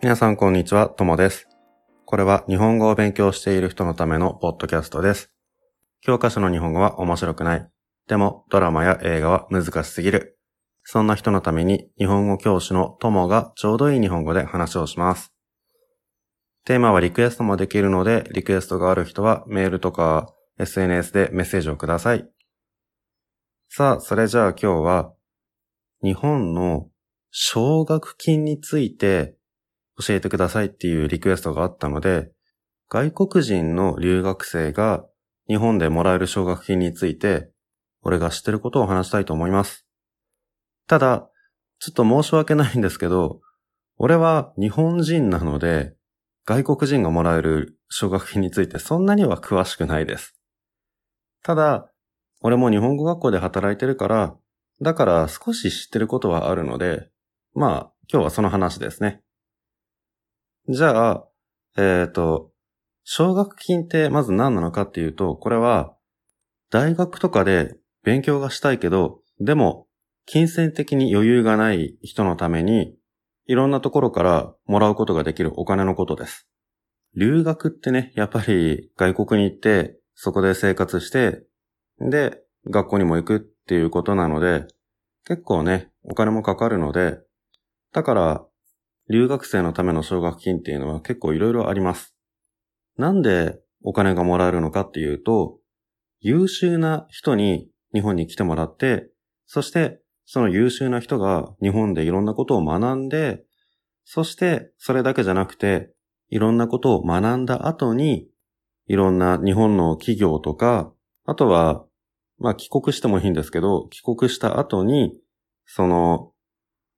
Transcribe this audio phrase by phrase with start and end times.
[0.00, 1.48] 皆さんこんにちは、ともです。
[2.04, 5.32] これは日本語を勉強している人のためのポッドキャストです。
[6.02, 7.68] 教科書の日本語は面白くない。
[8.06, 10.38] でもドラマや映画は難しすぎる。
[10.84, 15.34] そんな人のために日本語教師のともがちょうどいい日本語で話をします。
[16.64, 22.24] テーマはリクエストもできるので、リクエストがある人はメールとか SNS でメッセージをください。
[23.68, 25.12] さあ、それじゃあ今日は
[26.04, 26.88] 日本の
[27.32, 29.34] 奨学金について
[30.00, 32.30] 教えてくださいっていうリクエストがあったので、
[32.88, 35.04] 外国人の留学生が
[35.48, 37.50] 日本でもらえる奨学金について、
[38.02, 39.86] 俺が知ってることを話したいと思います。
[40.86, 41.28] ただ、
[41.80, 43.40] ちょっと申し訳ないんですけど、
[43.96, 45.94] 俺は日本人なので、
[46.46, 50.34] 外国人がもらえる奨学金についてそんなには詳しくないです。
[51.42, 51.90] ただ、
[52.40, 54.36] 俺も日本語学校で働いてるから、
[54.80, 57.10] だから少し知ってることはあるので、
[57.54, 59.20] まあ、今日はその話ですね。
[60.70, 61.24] じゃあ、
[61.78, 62.52] えっ、と、
[63.02, 65.94] 奨学金ってまず何なのかっていうと、これは、
[66.70, 69.86] 大学とかで勉強がしたいけど、でも、
[70.26, 72.94] 金銭的に余裕がない人のために、
[73.46, 76.46] いろんなところからもらうことができるお金のことです。
[77.16, 81.44] 留学ってね、やっぱり外国に行って、そこで生活して、
[81.98, 84.66] で、学校にも行くっていうことなので、
[85.24, 87.20] 結構ね、お金もかかるので、
[87.94, 88.44] だから、
[89.10, 92.14] 留学生のための奨学金っていうのは結構いろいろあります。
[92.96, 95.58] なんでお金がもらえるのかっていうと、
[96.20, 99.08] 優秀な人に日本に来てもらって、
[99.46, 103.44] そしてその優秀な人が日本でいろんなことを学んで、
[104.04, 105.90] そしてそれだけじゃなくて、
[106.28, 108.28] いろんなことを学んだ後に、
[108.88, 110.92] いろんな日本の企業とか、
[111.24, 111.84] あとは、
[112.38, 115.18] まあ帰国してもいいんですけど、帰国した後に、
[115.64, 116.32] その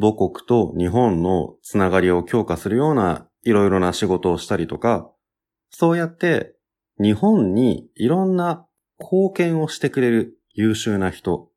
[0.00, 5.10] 母国と日本のつながりを強化するようないろいろな仕事をしたりとか、
[5.70, 6.54] そうやって
[7.00, 8.66] 日本にいろんな
[8.98, 11.50] 貢献をしてくれる優秀な人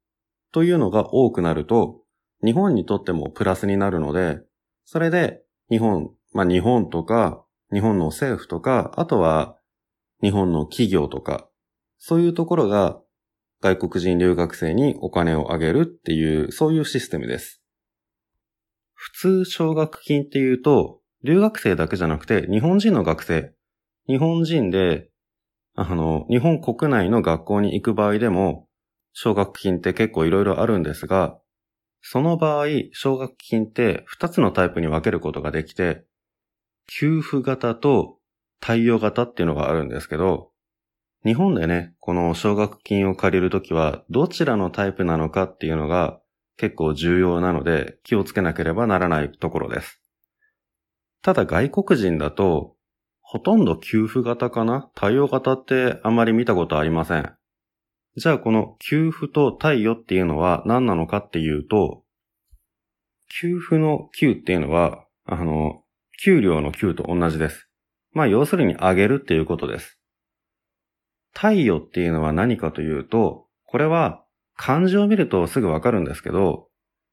[0.51, 2.01] というのが多くなると、
[2.44, 4.40] 日本にとってもプラスになるので、
[4.84, 9.57] それで日本、まあ日本とか、日本の政府とか、あとは
[10.22, 11.47] 日本の企業とか、
[11.97, 13.00] そういうところが
[13.62, 17.62] 外国人留学生にお金をあげるっていう、そういうシステムです。
[18.95, 23.53] 普通奨学金っていうと、留学生だけじゃなくて、日本人の学生、
[24.07, 25.09] 日本人で、
[25.75, 28.67] あの、日本国内の学校に行く場合でも、
[29.13, 31.38] 奨学金って結構いろいろあるんですが、
[32.01, 36.06] その場合、奨学金って2つのタイプに分けることができて、
[36.88, 38.19] 給付型と
[38.59, 40.51] 貸与型っていうのがあるんですけど、
[41.25, 46.19] 日本でね、この奨学金を借りるときは、どちらのタイプなのかっていうのが
[46.58, 50.00] 結構重要なので気をつけなければならないところです。
[51.22, 52.76] ただ外国人だと、
[53.22, 54.90] ほとんど給付型かな？
[54.96, 57.34] 対応型ってあまり見たことありません。
[58.16, 62.04] じゃあこの給付と貸与っていうのは何なのかっていうと、
[63.42, 65.82] 給付の給っていうのは、あの、
[66.24, 67.68] 給料の給と同じです。
[68.14, 70.00] まあ要するにあげるっていうことです。
[71.34, 74.24] 貸与っていうのは何かというと、これは
[74.56, 76.68] 漢字を見るとすぐわかるんですけど、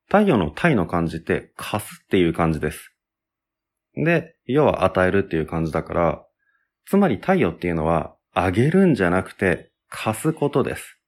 [0.06, 2.94] 太陽の太の漢字って貸すっていう漢字です。
[3.94, 6.22] で、要は与えるっていう漢字だから、
[6.86, 10.98] つまり太陽っていうのはあげるんじゃなくて貸すことです。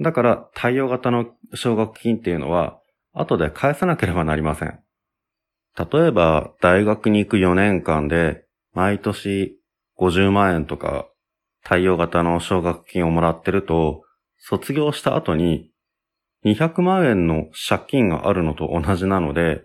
[0.00, 2.78] だから太陽型の奨学金っていうのは
[3.12, 4.80] 後で返さなければなりません。
[5.78, 8.44] 例えば大学に行く4年間で
[8.74, 9.58] 毎年
[9.98, 11.06] 50万円とか
[11.62, 14.02] 太陽型の奨学金をもらってると、
[14.44, 15.70] 卒業した後に
[16.44, 19.62] 200万円の借金があるのと同じなので、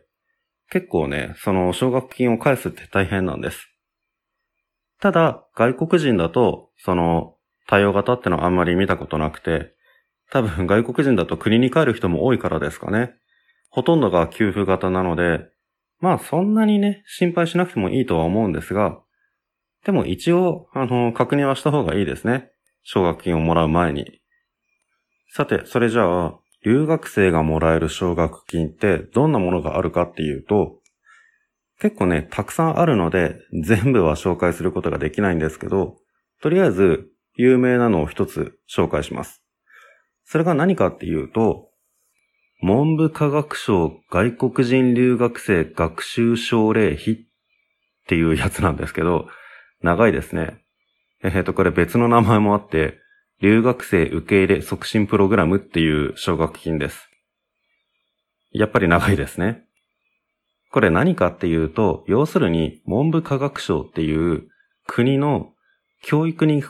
[0.70, 3.68] 結構ね、その奨学金を返すって大変なんです。
[5.00, 7.36] ただ、外国人だと、その、
[7.68, 9.74] 対応型ってのはあんまり見たことなくて、
[10.30, 13.14] 多分外国人だと国に帰る人も多いからですかね。
[13.70, 15.50] ほとんどが給付型なので、
[16.00, 19.00] まあそんなにね、心配しなくてもいいとは思うんですが、
[19.86, 22.52] でも一応、あの、確認はした方がいいですね。
[22.84, 24.22] 奨学金をもらう前に。
[25.38, 30.80] さて、それじゃあ、留学生がもらえる奨学金ってどんなものがあるかっていうと、
[31.80, 35.98] 結構ね、たくさんあるので、全部は紹介することができないんですけど、
[36.42, 37.06] とりあえず、
[37.36, 39.44] 有名なのを一つ紹介します。
[40.26, 41.70] それが何かっていうと、
[42.64, 47.18] 文部科学省外国人留学生学習奨励費っ
[48.08, 49.28] ていうやつなんですけど、
[49.84, 50.64] 長いですね。
[51.22, 52.98] えっ、と、これ別の名前もあって、
[53.40, 57.08] 留学生受け入れ促進プログラムっていう奨学金です。
[58.52, 59.64] やっぱり長いですね。
[60.72, 64.48] これ何かっていうと、要するに文部科学省っていう
[64.88, 65.54] 国の
[66.02, 66.64] 教育に、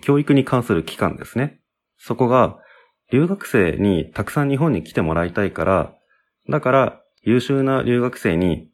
[0.00, 1.60] 教育に関する機関ですね。
[1.98, 2.58] そこが
[3.12, 5.94] 留学生にたくさん日本に来てもらいたいから、
[6.48, 8.70] だから優秀な留学生に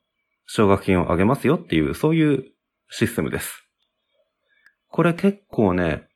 [0.46, 2.44] 奨学金をあげますよっていう、そういう
[2.88, 3.66] システムです。
[4.88, 6.06] これ結構ね、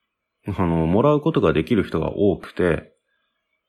[0.47, 2.93] あの、もらうことができる人が多くて、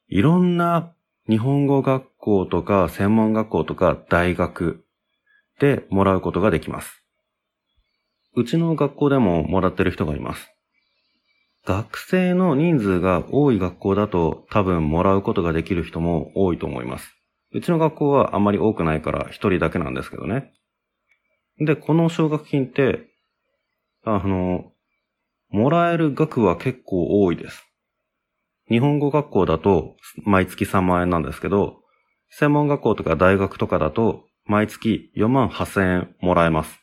[0.08, 0.94] いろんな
[1.30, 4.86] 日本語学校とか専門学校とか大学
[5.60, 7.04] でもらうことができます。
[8.36, 10.54] うちの学校でももらってる人がいます。
[11.66, 17.14] 学生の人数が多い学校だと多分もらうことができる人も多いと思います。
[17.52, 20.54] うちの学校はあまり多くないから一人だけなんですけどね。
[21.60, 23.08] で、この奨学金って、
[24.04, 24.72] あの、
[25.50, 27.64] もらえる額は結構多いです。
[28.70, 31.78] 日本語学校だと毎月3万円なんですけど、
[32.30, 36.80] 専門学校とか大学とかだと毎月4万8000円もらえます。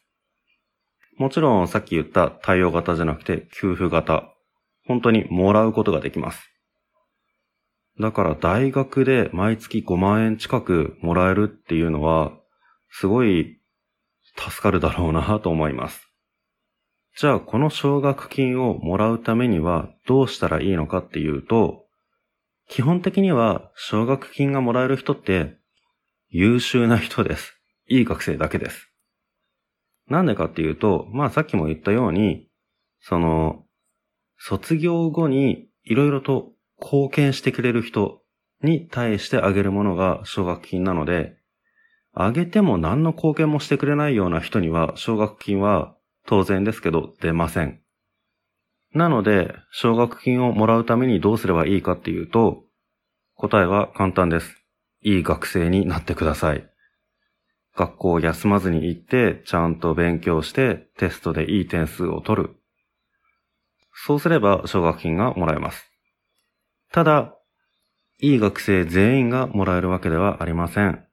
[1.18, 4.30] もちろんさっき言った対応型じゃなくて給付型。
[4.86, 6.50] 本当にもらうことができます。
[8.00, 12.32] だから大学で毎月5万円近くもらえるっていうのは、
[12.90, 13.60] すごい
[14.36, 16.13] 助かるだろうなと思います。
[17.16, 21.84] じゃあこの奨学金をもらうためにはどうしたらいいのかっていうと、
[22.68, 25.56] 基本的には奨学金がもらえる人って
[26.28, 27.60] 優秀な人です。
[27.88, 28.90] いい学生だけです。
[30.08, 32.48] なんでかっていうと、まあさっきも言ったように、
[33.00, 33.62] その、
[34.36, 36.50] 卒業後にいろいろと
[36.80, 38.22] 貢献してくれる人
[38.62, 41.36] に対してあげるものが奨学金なので、
[42.12, 45.93] あげても何の貢献もしてくれないような人には奨学金は
[46.26, 47.80] 当然ですけど出ません。
[48.94, 52.64] なので、奨学金をもらうためにどうすればいいかっていうと、
[53.34, 54.56] 答えは簡単です。
[55.02, 56.68] いい学生になってください。
[57.76, 62.56] 学校を休まずに行って、ちゃんと勉強して、テストでいい点数を取る。
[63.92, 65.90] そうすれば奨学金がもらえます。
[66.92, 67.34] ただ、
[68.20, 71.04] いい学生全員がもらえるわけではありません。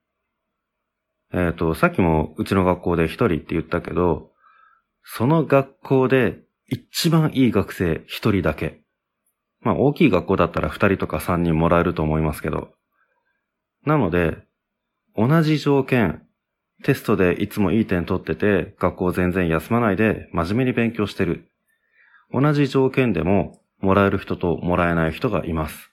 [1.34, 4.31] えっ、ー、と、さっきもうちの学校で一人って言ったけど、
[5.04, 8.82] その学校で一番いい学生一人だけ。
[9.62, 12.70] まあ大きい学校だったら二人とか三人もらえると思いますけど。
[13.86, 14.38] なので、
[15.16, 16.24] 同じ条件、
[16.84, 21.50] テストでいつもいい点取ってて、学校全然休まないで真面目に勉強してる。
[22.34, 25.92] 同じ条件でも、もらえる人ともらえない人がいます。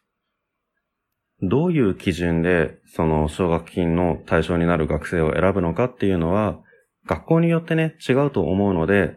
[1.41, 6.61] どういう基準で、その奨学金の対象になる学生を選ぶのかっていうのは、
[7.09, 9.17] 学校によってね、違うと思うので、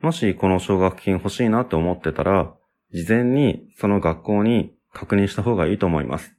[0.00, 2.54] もしこの奨学金欲しいなって思ってたら、
[2.92, 6.34] 事前にその学校に確認した方がいいと思います。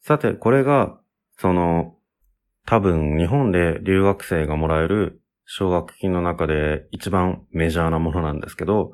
[0.00, 0.98] さて、これが、
[1.38, 1.94] その、
[2.66, 8.92] 多分日本で留学生がもらえる奨学金の中で一番メジャーなものなんですけど、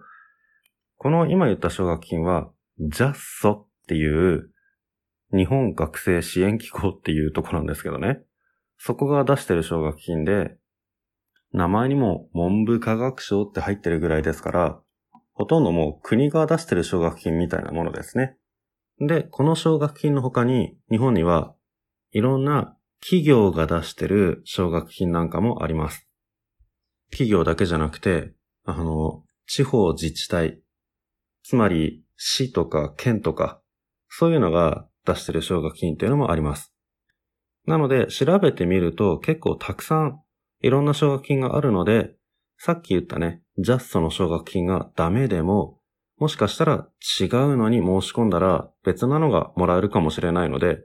[0.99, 2.51] この今言った奨学金は
[2.81, 4.51] JASSO っていう
[5.35, 8.21] 日本学生支援機構っていうところなんですけどね。
[8.79, 10.57] そこが出してる奨学金で、
[11.53, 14.81] 名前にも文部科学省って入ってるぐらいですから、
[15.33, 18.37] ほとんどもう国が出してる奨学金みたいなものですね。
[18.99, 21.55] で、この奨学金の他に日本には
[22.13, 26.09] いろんな企業が出してる奨学金なんかもあります。
[27.11, 28.33] 企業だけじゃなくて、
[28.65, 30.61] あの、地方自治体、
[31.43, 33.61] つまり市とか県とか、
[34.09, 36.73] そういうのが出してる奨学金っていうのもあります。
[37.67, 40.21] なので、調べてみると結構たくさん
[40.61, 42.15] いろんな奨学金があるので、
[42.59, 45.79] さっき言ったね、ジャストの奨学金がダメでも、
[46.19, 46.89] もしかしたら
[47.21, 50.79] 違うのに申し込んだら別なのがもらえるかもしれないので、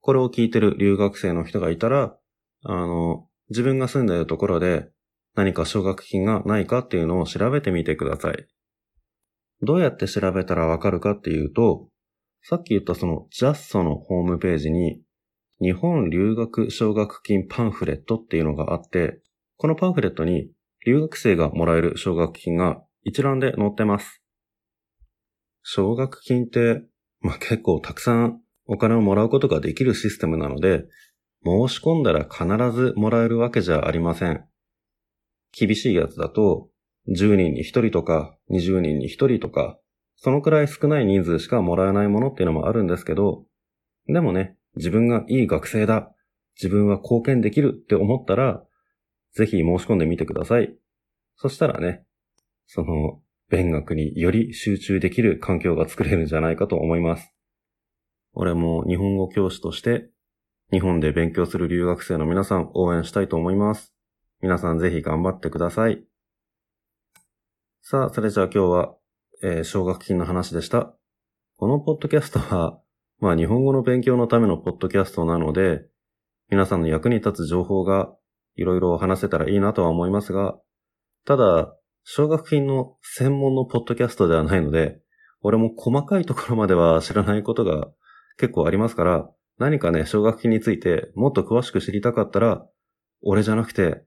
[0.00, 2.16] これを聞いてる留学生の人がいたら、
[2.64, 4.90] あの、自分が住んでいるところで
[5.34, 8.46] 何か奨学金がないかっていうのを調べてみてください。
[9.62, 11.88] どうやって調べたらわかるかっていうと、
[12.42, 15.02] さっき言ったそのジャストのホームページに
[15.60, 19.20] 日本留学奨学金パンフレットっていうのがあって、
[19.56, 20.50] このパンフレットに
[20.86, 24.22] 留学生がもらえる奨学金が一覧で載ってます。
[25.62, 26.82] 奨学金って、
[27.20, 30.84] まあ、結構たくさんお金をもらうことができるシステムなので、
[31.44, 34.44] 申し込んだら必ずもらえるわけじゃありません。
[35.52, 36.68] 厳しいやつだと、
[37.08, 39.78] 10人に1人とか20人に1人とか、
[40.16, 43.44] そのくらい少ない人数しかもらえないものっていうのもあるんですけど、
[44.06, 46.12] でもね、自分がいい学生だ、
[46.56, 48.62] 自分は貢献できるって思ったら、
[49.32, 50.74] ぜひ申し込んでみてください。
[51.36, 52.04] そしたらね、
[52.66, 57.34] その、勉学により集中できる環境が作れるんじゃないかと思います。
[58.32, 60.08] 俺も日本語教師として、
[60.70, 63.92] 日本で勉強する留学生の皆さん応援したいと思います。
[64.40, 66.04] 皆さんぜひ頑張ってください。
[67.82, 68.94] さあ、それじゃあ今日は、
[69.42, 70.94] えー、奨学金の話でした。
[71.56, 72.80] このポッドキャストは、
[73.20, 75.82] まあ日本語の勉強のためのポッドキャストなので、
[76.48, 78.10] 皆さんの役に立つ情報が
[78.56, 80.58] いろいろ話せたらいいなとは思いますが、
[81.26, 85.00] ただ、奨学金の専門のポッドキャストではないので、
[85.42, 87.88] 俺も細かいところまでは知らないことが
[88.38, 92.66] 結構ありますから、何かね、奨学金についてもっと詳しく知りたかったら、
[93.22, 94.02] 俺じゃなくて、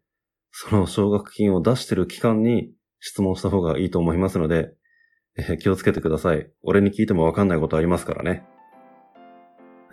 [0.52, 4.74] その奨学金を出してる機関に質問した方がいいと思いますので、
[5.38, 6.52] えー、気をつけてください。
[6.64, 8.44] 俺に聞いてもわかんないことありますからね。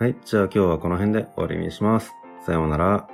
[0.01, 2.15] はい、じゃあ今日はこの辺で終わりにします。
[2.43, 3.07] さようなら。